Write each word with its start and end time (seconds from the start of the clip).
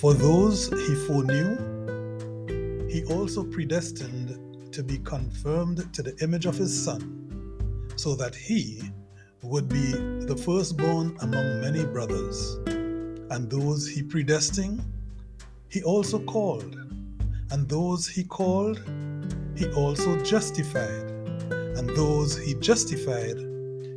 For 0.00 0.14
those 0.14 0.68
he 0.68 0.94
foreknew, 0.94 1.56
he 2.88 3.02
also 3.12 3.42
predestined 3.42 4.72
to 4.72 4.84
be 4.84 4.98
conformed 4.98 5.92
to 5.92 6.04
the 6.04 6.16
image 6.22 6.46
of 6.46 6.54
his 6.56 6.84
Son, 6.84 7.90
so 7.96 8.14
that 8.14 8.36
he 8.36 8.80
would 9.42 9.68
be 9.68 9.90
the 10.24 10.36
firstborn 10.36 11.16
among 11.20 11.60
many 11.60 11.84
brothers. 11.84 12.58
And 13.30 13.50
those 13.50 13.88
he 13.88 14.04
predestined, 14.04 14.82
he 15.68 15.82
also 15.82 16.20
called. 16.20 16.76
And 17.50 17.68
those 17.68 18.06
he 18.06 18.22
called, 18.22 18.80
he 19.56 19.66
also 19.72 20.16
justified. 20.22 21.10
And 21.76 21.90
those 21.90 22.38
he 22.38 22.54
justified, 22.54 23.38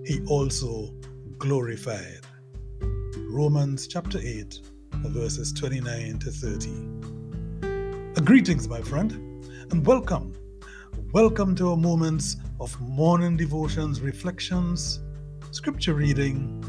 he 0.07 0.23
also 0.27 0.95
glorified. 1.37 2.21
Romans 3.29 3.85
chapter 3.85 4.17
8, 4.17 4.61
verses 5.09 5.51
29 5.53 6.19
to 6.19 6.31
30. 6.31 6.69
Uh, 8.15 8.21
greetings, 8.21 8.67
my 8.67 8.81
friend, 8.81 9.11
and 9.71 9.85
welcome. 9.85 10.33
Welcome 11.13 11.55
to 11.55 11.71
our 11.71 11.77
moments 11.77 12.37
of 12.59 12.79
morning 12.79 13.35
devotions, 13.35 14.01
reflections, 14.01 14.99
scripture 15.51 15.93
reading, 15.93 16.63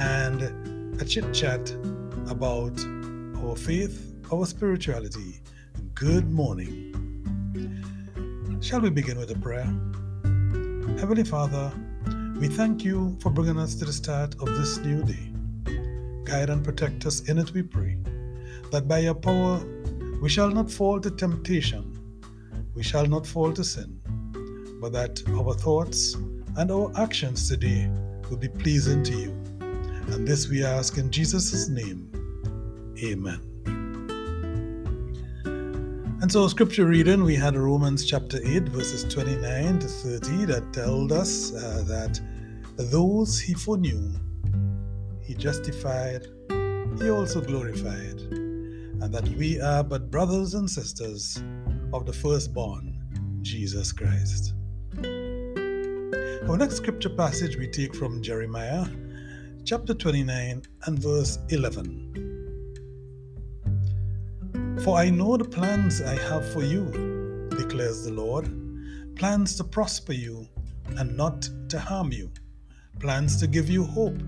and 0.00 1.00
a 1.00 1.04
chit 1.04 1.32
chat 1.34 1.70
about 2.28 2.78
our 3.38 3.56
faith, 3.56 4.14
our 4.32 4.46
spirituality. 4.46 5.42
Good 5.94 6.30
morning. 6.30 6.90
Shall 8.60 8.80
we 8.80 8.90
begin 8.90 9.18
with 9.18 9.30
a 9.30 9.38
prayer? 9.38 9.66
Heavenly 10.98 11.24
Father, 11.24 11.72
we 12.38 12.48
thank 12.48 12.84
you 12.84 13.16
for 13.20 13.30
bringing 13.30 13.58
us 13.58 13.74
to 13.76 13.84
the 13.84 13.92
start 13.92 14.34
of 14.40 14.46
this 14.46 14.78
new 14.78 15.02
day. 15.02 15.31
Guide 16.32 16.48
and 16.48 16.64
protect 16.64 17.04
us 17.04 17.28
in 17.28 17.36
it, 17.36 17.52
we 17.52 17.62
pray, 17.62 17.98
that 18.70 18.88
by 18.88 19.00
your 19.00 19.14
power 19.14 19.60
we 20.22 20.30
shall 20.30 20.48
not 20.48 20.70
fall 20.70 20.98
to 20.98 21.10
temptation, 21.10 21.84
we 22.74 22.82
shall 22.82 23.04
not 23.04 23.26
fall 23.26 23.52
to 23.52 23.62
sin, 23.62 24.00
but 24.80 24.94
that 24.94 25.22
our 25.28 25.52
thoughts 25.52 26.14
and 26.56 26.70
our 26.70 26.90
actions 26.96 27.50
today 27.50 27.90
will 28.30 28.38
be 28.38 28.48
pleasing 28.48 29.04
to 29.04 29.14
you. 29.14 29.30
And 30.10 30.26
this 30.26 30.48
we 30.48 30.64
ask 30.64 30.96
in 30.96 31.10
Jesus' 31.10 31.68
name. 31.68 32.10
Amen. 33.04 33.40
And 36.22 36.32
so, 36.32 36.48
scripture 36.48 36.86
reading, 36.86 37.24
we 37.24 37.34
had 37.34 37.56
Romans 37.56 38.06
chapter 38.06 38.38
8, 38.42 38.70
verses 38.70 39.04
29 39.12 39.80
to 39.80 39.86
30, 39.86 40.46
that 40.46 40.72
told 40.72 41.12
us 41.12 41.52
uh, 41.54 41.84
that 41.86 42.18
those 42.78 43.38
he 43.38 43.52
foreknew, 43.52 44.14
he 45.32 45.38
justified, 45.38 46.26
he 47.00 47.08
also 47.08 47.40
glorified, 47.40 48.20
and 49.00 49.10
that 49.14 49.26
we 49.38 49.58
are 49.58 49.82
but 49.82 50.10
brothers 50.10 50.52
and 50.52 50.68
sisters 50.68 51.42
of 51.94 52.04
the 52.04 52.12
firstborn, 52.12 53.00
Jesus 53.40 53.92
Christ. 53.92 54.52
Our 56.46 56.58
next 56.58 56.76
scripture 56.76 57.08
passage 57.08 57.56
we 57.56 57.66
take 57.66 57.94
from 57.94 58.22
Jeremiah 58.22 58.84
chapter 59.64 59.94
29 59.94 60.64
and 60.84 60.98
verse 60.98 61.38
11. 61.48 62.10
For 64.84 64.98
I 64.98 65.08
know 65.08 65.38
the 65.38 65.46
plans 65.46 66.02
I 66.02 66.18
have 66.28 66.46
for 66.52 66.62
you, 66.62 67.48
declares 67.56 68.04
the 68.04 68.12
Lord 68.12 68.50
plans 69.16 69.56
to 69.56 69.64
prosper 69.64 70.12
you 70.12 70.46
and 70.98 71.16
not 71.16 71.48
to 71.70 71.78
harm 71.78 72.12
you, 72.12 72.30
plans 73.00 73.40
to 73.40 73.46
give 73.46 73.70
you 73.70 73.84
hope 73.84 74.20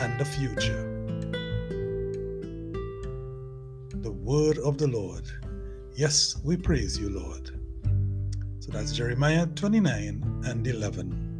and 0.00 0.18
the 0.18 0.24
future. 0.24 0.82
The 4.02 4.10
word 4.10 4.58
of 4.58 4.78
the 4.78 4.86
Lord. 4.86 5.24
Yes, 5.94 6.40
we 6.42 6.56
praise 6.56 6.98
you, 6.98 7.10
Lord. 7.10 7.50
So 8.60 8.72
that's 8.72 8.92
Jeremiah 8.92 9.46
29 9.46 10.42
and 10.46 10.66
11. 10.66 11.30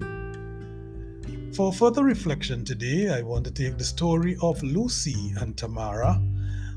For 1.54 1.72
further 1.72 2.04
reflection 2.04 2.65
today, 2.65 3.09
I 3.09 3.22
want 3.22 3.44
to 3.47 3.50
take 3.50 3.78
the 3.78 3.84
story 3.84 4.37
of 4.43 4.62
Lucy 4.62 5.32
and 5.41 5.56
Tamara, 5.56 6.21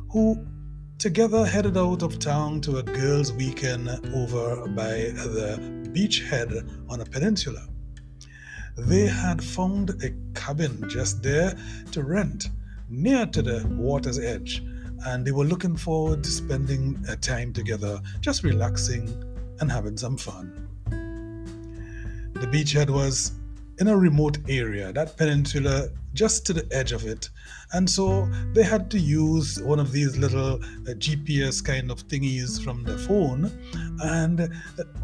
who 0.09 0.47
together 0.99 1.45
headed 1.45 1.77
out 1.77 2.01
of 2.01 2.17
town 2.17 2.61
to 2.61 2.77
a 2.77 2.83
girls' 2.83 3.33
weekend 3.33 3.89
over 4.13 4.65
by 4.69 5.11
the 5.13 5.59
beachhead 5.91 6.65
on 6.89 7.01
a 7.01 7.05
peninsula. 7.05 7.67
They 8.75 9.07
had 9.07 9.43
found 9.43 9.91
a 10.03 10.11
cabin 10.33 10.89
just 10.89 11.21
there 11.21 11.55
to 11.91 12.03
rent 12.03 12.49
near 12.89 13.25
to 13.27 13.41
the 13.41 13.67
water's 13.77 14.19
edge, 14.19 14.63
and 15.05 15.25
they 15.25 15.31
were 15.31 15.45
looking 15.45 15.75
forward 15.75 16.23
to 16.23 16.31
spending 16.31 17.03
a 17.07 17.15
time 17.15 17.53
together, 17.53 18.01
just 18.19 18.43
relaxing 18.43 19.07
and 19.59 19.71
having 19.71 19.97
some 19.97 20.17
fun. 20.17 20.67
The 22.33 22.47
beachhead 22.47 22.89
was 22.89 23.33
in 23.79 23.87
a 23.87 23.97
remote 23.97 24.37
area, 24.49 24.91
that 24.93 25.17
peninsula 25.17 25.89
just 26.13 26.45
to 26.45 26.53
the 26.53 26.67
edge 26.71 26.91
of 26.91 27.05
it. 27.05 27.29
And 27.73 27.89
so 27.89 28.29
they 28.53 28.63
had 28.63 28.91
to 28.91 28.99
use 28.99 29.61
one 29.61 29.79
of 29.79 29.91
these 29.91 30.15
little 30.17 30.55
uh, 30.55 30.93
GPS 30.97 31.63
kind 31.63 31.89
of 31.89 32.07
thingies 32.07 32.63
from 32.63 32.83
the 32.83 32.97
phone. 32.99 33.51
And 34.03 34.41
uh, 34.41 34.47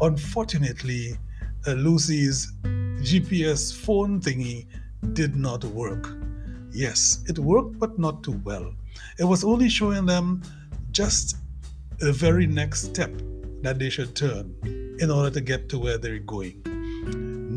unfortunately, 0.00 1.18
uh, 1.66 1.72
Lucy's 1.72 2.52
GPS 3.00 3.74
phone 3.74 4.20
thingy 4.20 4.66
did 5.14 5.34
not 5.34 5.64
work. 5.64 6.08
Yes, 6.70 7.24
it 7.28 7.38
worked, 7.38 7.78
but 7.78 7.98
not 7.98 8.22
too 8.22 8.40
well. 8.44 8.74
It 9.18 9.24
was 9.24 9.42
only 9.42 9.68
showing 9.68 10.06
them 10.06 10.42
just 10.90 11.36
the 11.98 12.12
very 12.12 12.46
next 12.46 12.82
step 12.84 13.10
that 13.62 13.78
they 13.78 13.90
should 13.90 14.14
turn 14.14 14.54
in 15.00 15.10
order 15.10 15.30
to 15.30 15.40
get 15.40 15.68
to 15.70 15.78
where 15.78 15.98
they're 15.98 16.18
going, 16.18 16.62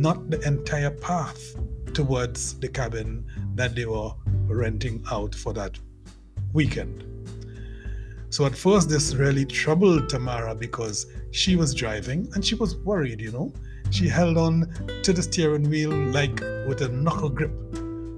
not 0.01 0.29
the 0.29 0.39
entire 0.47 0.91
path 0.91 1.55
towards 1.93 2.59
the 2.59 2.67
cabin 2.67 3.25
that 3.55 3.75
they 3.75 3.85
were 3.85 4.11
renting 4.47 5.03
out 5.11 5.35
for 5.35 5.53
that 5.53 5.77
weekend. 6.53 7.03
So 8.29 8.45
at 8.45 8.55
first, 8.55 8.89
this 8.89 9.13
really 9.13 9.45
troubled 9.45 10.09
Tamara 10.09 10.55
because 10.55 11.05
she 11.31 11.55
was 11.55 11.73
driving 11.73 12.27
and 12.33 12.43
she 12.43 12.55
was 12.55 12.75
worried, 12.77 13.21
you 13.21 13.31
know. 13.31 13.53
She 13.93 14.07
held 14.07 14.39
on 14.39 14.73
to 15.03 15.13
the 15.13 15.21
steering 15.21 15.69
wheel 15.69 15.91
like 15.91 16.39
with 16.67 16.81
a 16.81 16.89
knuckle 16.89 17.29
grip, 17.29 17.53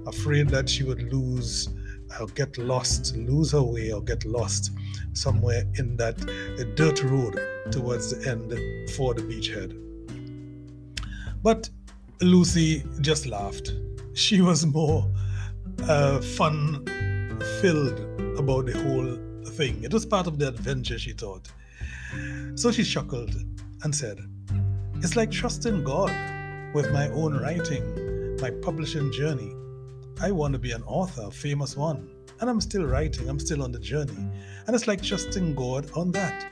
afraid 0.06 0.48
that 0.48 0.70
she 0.70 0.84
would 0.84 1.12
lose 1.12 1.68
or 2.18 2.28
get 2.28 2.56
lost, 2.56 3.14
lose 3.14 3.52
her 3.52 3.62
way 3.62 3.92
or 3.92 4.00
get 4.00 4.24
lost 4.24 4.70
somewhere 5.12 5.64
in 5.74 5.94
that 5.98 6.16
dirt 6.76 7.02
road 7.02 7.38
towards 7.70 8.14
the 8.14 8.26
end 8.26 8.52
for 8.92 9.12
the 9.12 9.20
beachhead. 9.20 9.76
But 11.42 11.68
Lucy 12.22 12.82
just 13.02 13.26
laughed. 13.26 13.74
She 14.14 14.40
was 14.40 14.64
more 14.64 15.06
uh, 15.82 16.22
fun 16.22 16.86
filled 17.60 18.00
about 18.38 18.64
the 18.64 18.80
whole 18.82 19.50
thing. 19.50 19.84
It 19.84 19.92
was 19.92 20.06
part 20.06 20.26
of 20.26 20.38
the 20.38 20.48
adventure, 20.48 20.98
she 20.98 21.12
thought. 21.12 21.52
So 22.54 22.72
she 22.72 22.82
chuckled 22.82 23.34
and 23.82 23.94
said, 23.94 24.20
It's 25.02 25.14
like 25.14 25.30
trusting 25.30 25.84
God 25.84 26.10
with 26.74 26.90
my 26.90 27.08
own 27.10 27.34
writing, 27.38 28.36
my 28.40 28.50
publishing 28.50 29.12
journey. 29.12 29.54
I 30.20 30.30
want 30.30 30.54
to 30.54 30.58
be 30.58 30.72
an 30.72 30.82
author, 30.84 31.24
a 31.26 31.30
famous 31.30 31.76
one. 31.76 32.08
And 32.40 32.48
I'm 32.48 32.60
still 32.62 32.84
writing, 32.84 33.28
I'm 33.28 33.38
still 33.38 33.62
on 33.62 33.72
the 33.72 33.78
journey. 33.78 34.16
And 34.66 34.74
it's 34.74 34.86
like 34.86 35.02
trusting 35.02 35.54
God 35.54 35.90
on 35.94 36.12
that. 36.12 36.46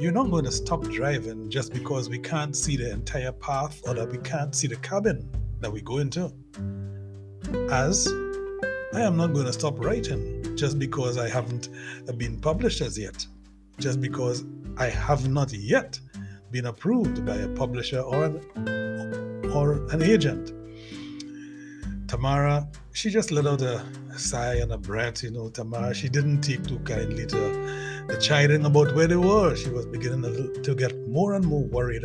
You're 0.00 0.12
not 0.12 0.30
going 0.30 0.44
to 0.44 0.52
stop 0.52 0.82
driving 0.84 1.50
just 1.50 1.72
because 1.72 2.08
we 2.08 2.18
can't 2.18 2.56
see 2.56 2.76
the 2.76 2.92
entire 2.92 3.32
path 3.32 3.80
or 3.86 3.94
that 3.94 4.10
we 4.10 4.18
can't 4.18 4.54
see 4.54 4.68
the 4.68 4.76
cabin 4.76 5.28
that 5.60 5.70
we 5.70 5.80
go 5.80 5.98
into. 5.98 6.32
As 7.70 8.06
I 8.94 9.00
am 9.00 9.16
not 9.16 9.32
going 9.34 9.46
to 9.46 9.52
stop 9.52 9.84
writing 9.84 10.56
just 10.56 10.78
because 10.78 11.18
I 11.18 11.28
haven't 11.28 11.68
been 12.16 12.40
published 12.40 12.80
as 12.80 12.96
yet, 12.96 13.26
just 13.78 14.00
because 14.00 14.44
I 14.76 14.86
have 14.86 15.28
not 15.28 15.52
yet 15.52 15.98
been 16.52 16.66
approved 16.66 17.24
by 17.24 17.36
a 17.36 17.48
publisher 17.48 18.00
or 18.00 18.24
an, 18.26 19.50
or 19.54 19.84
an 19.90 20.02
agent. 20.02 20.52
Tamara, 22.06 22.68
she 22.92 23.08
just 23.08 23.30
let 23.30 23.46
out 23.46 23.62
a 23.62 23.82
sigh 24.18 24.56
and 24.56 24.70
a 24.70 24.76
breath, 24.76 25.22
you 25.22 25.30
know. 25.30 25.48
Tamara, 25.48 25.94
she 25.94 26.10
didn't 26.10 26.42
take 26.42 26.62
too 26.66 26.78
kindly 26.80 27.24
to 27.26 27.36
the 28.06 28.18
chiding 28.20 28.66
about 28.66 28.94
where 28.94 29.06
they 29.06 29.16
were. 29.16 29.56
She 29.56 29.70
was 29.70 29.86
beginning 29.86 30.62
to 30.62 30.74
get 30.74 30.94
more 31.08 31.32
and 31.32 31.46
more 31.46 31.64
worried 31.64 32.04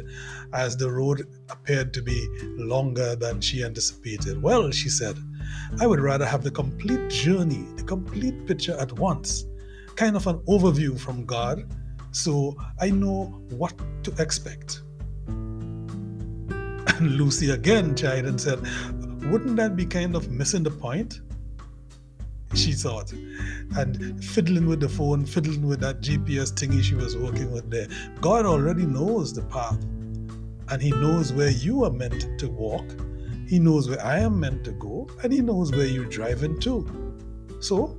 as 0.53 0.77
the 0.77 0.89
road 0.89 1.27
appeared 1.49 1.93
to 1.95 2.01
be 2.01 2.25
longer 2.55 3.17
than 3.17 3.41
she 3.41 3.65
anticipated. 3.65 4.41
Well, 4.41 4.71
she 4.71 4.87
said, 4.87 5.17
I 5.81 5.87
would 5.87 5.99
rather 5.99 6.25
have 6.25 6.41
the 6.41 6.51
complete 6.51 7.09
journey, 7.09 7.65
the 7.75 7.83
complete 7.83 8.45
picture 8.47 8.77
at 8.79 8.93
once, 8.93 9.45
kind 9.95 10.15
of 10.15 10.25
an 10.27 10.37
overview 10.47 10.97
from 10.97 11.25
God, 11.25 11.65
so 12.17 12.57
I 12.81 12.89
know 12.89 13.25
what 13.49 13.73
to 14.03 14.13
expect. 14.19 14.81
And 15.27 17.11
Lucy 17.11 17.51
again 17.51 17.95
chided 17.95 18.25
and 18.25 18.41
said, 18.41 18.59
Wouldn't 19.31 19.55
that 19.57 19.75
be 19.75 19.85
kind 19.85 20.15
of 20.15 20.31
missing 20.31 20.63
the 20.63 20.71
point? 20.71 21.21
She 22.55 22.71
thought, 22.71 23.11
and 23.77 24.23
fiddling 24.23 24.67
with 24.67 24.79
the 24.79 24.89
phone, 24.89 25.25
fiddling 25.25 25.67
with 25.67 25.81
that 25.81 26.01
GPS 26.01 26.53
thingy 26.53 26.81
she 26.81 26.95
was 26.95 27.15
working 27.17 27.51
with 27.51 27.69
there. 27.69 27.87
God 28.21 28.45
already 28.45 28.85
knows 28.85 29.33
the 29.33 29.43
path, 29.43 29.79
and 30.69 30.81
He 30.81 30.91
knows 30.91 31.33
where 31.33 31.51
you 31.51 31.83
are 31.83 31.91
meant 31.91 32.39
to 32.39 32.47
walk 32.49 32.85
he 33.47 33.59
knows 33.59 33.87
where 33.89 34.05
I 34.05 34.19
am 34.19 34.37
meant 34.37 34.65
to 34.65 34.71
go, 34.71 35.07
and 35.23 35.31
He 35.31 35.39
knows 35.39 35.71
where 35.71 35.85
you're 35.85 36.03
driving 36.05 36.59
to. 36.59 36.85
So, 37.61 37.97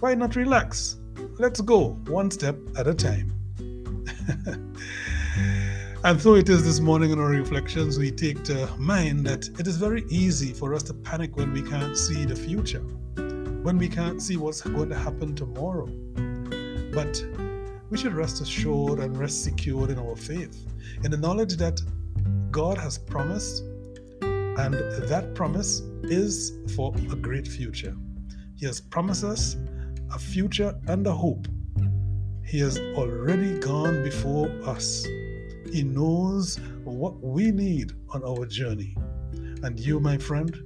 why 0.00 0.14
not 0.14 0.34
relax? 0.34 0.96
Let's 1.38 1.60
go 1.60 1.90
one 2.08 2.30
step 2.32 2.56
at 2.76 2.88
a 2.88 2.94
time. 2.94 3.33
and 6.04 6.20
so 6.20 6.34
it 6.34 6.48
is 6.48 6.64
this 6.64 6.80
morning 6.80 7.10
in 7.10 7.18
our 7.18 7.28
reflections, 7.28 7.98
we 7.98 8.10
take 8.10 8.42
to 8.44 8.68
mind 8.78 9.26
that 9.26 9.48
it 9.58 9.66
is 9.66 9.76
very 9.76 10.04
easy 10.08 10.52
for 10.52 10.74
us 10.74 10.82
to 10.84 10.94
panic 10.94 11.36
when 11.36 11.52
we 11.52 11.62
can't 11.62 11.96
see 11.96 12.24
the 12.24 12.36
future, 12.36 12.80
when 13.62 13.76
we 13.78 13.88
can't 13.88 14.22
see 14.22 14.36
what's 14.36 14.62
going 14.62 14.88
to 14.88 14.96
happen 14.96 15.34
tomorrow. 15.34 15.86
But 16.92 17.24
we 17.90 17.98
should 17.98 18.14
rest 18.14 18.40
assured 18.40 18.98
and 18.98 19.16
rest 19.18 19.44
secured 19.44 19.90
in 19.90 19.98
our 19.98 20.16
faith, 20.16 20.66
in 21.02 21.10
the 21.10 21.18
knowledge 21.18 21.56
that 21.56 21.80
God 22.50 22.78
has 22.78 22.98
promised 22.98 23.62
and 24.22 24.74
that 25.08 25.32
promise 25.34 25.80
is 26.04 26.52
for 26.76 26.94
a 27.10 27.16
great 27.16 27.48
future. 27.48 27.96
He 28.54 28.66
has 28.66 28.80
promised 28.80 29.24
us 29.24 29.56
a 30.12 30.18
future 30.18 30.74
and 30.86 31.06
a 31.06 31.12
hope. 31.12 31.48
He 32.46 32.60
has 32.60 32.78
already 32.96 33.58
gone 33.58 34.02
before 34.02 34.48
us. 34.64 35.04
He 35.72 35.82
knows 35.82 36.60
what 36.84 37.20
we 37.20 37.50
need 37.50 37.92
on 38.10 38.22
our 38.24 38.46
journey. 38.46 38.96
And 39.62 39.78
you, 39.80 39.98
my 39.98 40.18
friend, 40.18 40.56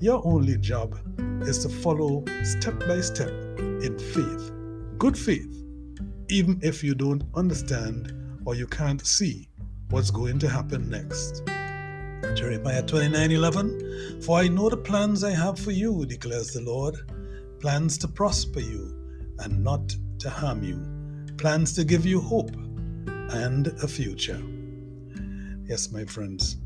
your 0.00 0.20
only 0.26 0.56
job 0.56 0.98
is 1.42 1.58
to 1.60 1.68
follow 1.68 2.24
step 2.42 2.78
by 2.80 3.00
step 3.00 3.30
in 3.58 3.98
faith, 3.98 4.50
good 4.98 5.16
faith, 5.16 5.62
even 6.28 6.58
if 6.62 6.82
you 6.82 6.94
don't 6.94 7.22
understand 7.34 8.12
or 8.44 8.54
you 8.54 8.66
can't 8.66 9.06
see 9.06 9.48
what's 9.90 10.10
going 10.10 10.38
to 10.38 10.48
happen 10.48 10.88
next. 10.88 11.42
Jeremiah 12.34 12.82
29 12.82 13.30
11. 13.30 14.22
For 14.22 14.38
I 14.38 14.48
know 14.48 14.68
the 14.68 14.76
plans 14.76 15.22
I 15.22 15.30
have 15.30 15.58
for 15.58 15.70
you, 15.70 16.04
declares 16.06 16.52
the 16.52 16.62
Lord 16.62 16.96
plans 17.60 17.96
to 17.98 18.08
prosper 18.08 18.60
you 18.60 18.94
and 19.38 19.62
not 19.62 19.94
to 20.18 20.30
harm 20.30 20.62
you, 20.62 20.95
plans 21.36 21.72
to 21.74 21.84
give 21.84 22.06
you 22.06 22.20
hope 22.20 22.50
and 23.30 23.68
a 23.82 23.88
future. 23.88 24.40
Yes, 25.64 25.90
my 25.92 26.04
friends, 26.04 26.56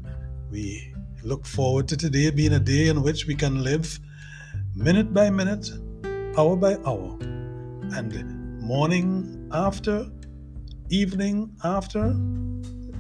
we 0.51 0.93
look 1.23 1.47
forward 1.47 1.89
to 1.89 1.97
today 1.97 2.31
being 2.31 2.53
a 2.53 2.61
day 2.61 2.89
in 2.89 3.03
which 3.03 3.27
we 3.27 3.35
can 3.35 3.63
live 3.63 3.99
minute 4.75 5.13
by 5.13 5.31
minute, 5.31 5.71
hour 6.37 6.57
by 6.57 6.77
hour, 6.87 7.19
and 7.97 8.61
morning 8.61 9.49
after, 9.53 10.07
evening 10.91 11.51
after, 11.65 12.15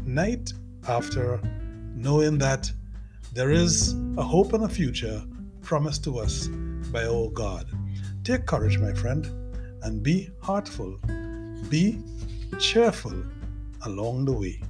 night 0.04 0.52
after 0.88 1.40
knowing 1.94 2.38
that 2.38 2.70
there 3.32 3.50
is 3.50 3.94
a 4.16 4.22
hope 4.22 4.52
and 4.54 4.64
a 4.64 4.68
future 4.68 5.22
promised 5.62 6.02
to 6.04 6.18
us 6.18 6.48
by 6.92 7.04
our 7.04 7.28
God. 7.30 7.66
Take 8.24 8.46
courage, 8.46 8.78
my 8.78 8.92
friend, 8.92 9.26
and 9.82 10.02
be 10.02 10.30
heartful. 10.42 10.98
Be 11.70 12.00
cheerful 12.58 13.14
along 13.86 14.24
the 14.24 14.32
way. 14.32 14.60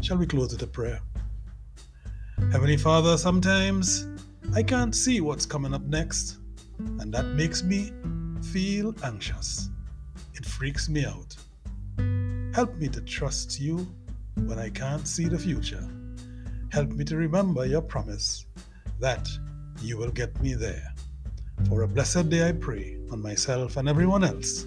Shall 0.00 0.16
we 0.16 0.24
close 0.24 0.52
with 0.52 0.62
a 0.62 0.66
prayer? 0.66 0.98
Heavenly 2.50 2.78
Father, 2.78 3.18
sometimes 3.18 4.08
I 4.54 4.62
can't 4.62 4.96
see 4.96 5.20
what's 5.20 5.44
coming 5.44 5.74
up 5.74 5.82
next, 5.82 6.38
and 6.78 7.12
that 7.12 7.26
makes 7.26 7.62
me 7.62 7.92
feel 8.50 8.94
anxious. 9.04 9.68
It 10.32 10.46
freaks 10.46 10.88
me 10.88 11.04
out. 11.04 11.36
Help 12.54 12.74
me 12.76 12.88
to 12.88 13.02
trust 13.02 13.60
you 13.60 13.86
when 14.36 14.58
I 14.58 14.70
can't 14.70 15.06
see 15.06 15.26
the 15.26 15.38
future. 15.38 15.86
Help 16.72 16.92
me 16.92 17.04
to 17.04 17.16
remember 17.18 17.66
your 17.66 17.82
promise 17.82 18.46
that 19.00 19.28
you 19.82 19.98
will 19.98 20.10
get 20.10 20.40
me 20.40 20.54
there. 20.54 20.94
For 21.68 21.82
a 21.82 21.86
blessed 21.86 22.30
day 22.30 22.48
I 22.48 22.52
pray 22.52 22.96
on 23.12 23.20
myself 23.20 23.76
and 23.76 23.86
everyone 23.86 24.24
else. 24.24 24.66